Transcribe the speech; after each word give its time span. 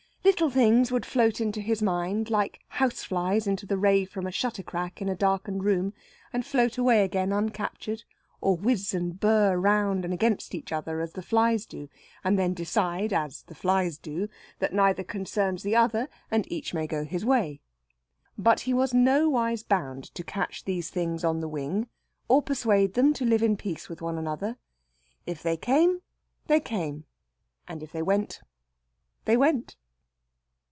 Little 0.23 0.51
things 0.51 0.91
would 0.91 1.05
float 1.05 1.41
into 1.41 1.59
his 1.61 1.81
mind, 1.81 2.29
like 2.29 2.61
house 2.69 3.03
flies 3.03 3.47
into 3.47 3.65
the 3.65 3.77
ray 3.77 4.05
from 4.05 4.25
a 4.27 4.31
shutter 4.31 4.61
crack 4.63 5.01
in 5.01 5.09
a 5.09 5.15
darkened 5.15 5.63
room, 5.65 5.93
and 6.31 6.45
float 6.45 6.77
away 6.77 7.03
again 7.03 7.31
uncaptured, 7.33 8.03
or 8.39 8.55
whizz 8.55 8.93
and 8.93 9.19
burr 9.19 9.57
round 9.57 10.05
and 10.05 10.13
against 10.13 10.55
each 10.55 10.71
other 10.71 11.01
as 11.01 11.13
the 11.13 11.21
flies 11.23 11.65
do, 11.65 11.89
and 12.23 12.37
then 12.39 12.53
decide 12.53 13.11
as 13.11 13.41
the 13.43 13.55
flies 13.55 13.97
do 13.97 14.29
that 14.59 14.73
neither 14.73 15.03
concerns 15.03 15.63
the 15.63 15.75
other 15.75 16.07
and 16.29 16.49
each 16.51 16.71
may 16.73 16.85
go 16.87 17.03
his 17.03 17.25
way. 17.25 17.59
But 18.37 18.61
he 18.61 18.73
was 18.73 18.93
nowise 18.93 19.63
bound 19.63 20.05
to 20.15 20.23
catch 20.23 20.63
these 20.63 20.89
things 20.91 21.23
on 21.23 21.39
the 21.41 21.49
wing, 21.49 21.87
or 22.27 22.41
persuade 22.41 22.93
them 22.93 23.13
to 23.15 23.25
live 23.25 23.43
in 23.43 23.57
peace 23.57 23.89
with 23.89 24.01
one 24.03 24.17
another. 24.19 24.57
If 25.25 25.43
they 25.43 25.57
came, 25.57 26.03
they 26.47 26.59
came; 26.59 27.05
and 27.67 27.81
if 27.83 27.91
they 27.91 28.03
went, 28.03 28.39
they 29.25 29.35
went. 29.35 29.75